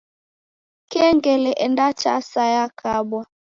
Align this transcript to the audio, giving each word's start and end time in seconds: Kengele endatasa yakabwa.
Kengele 0.91 1.51
endatasa 1.65 2.41
yakabwa. 2.55 3.21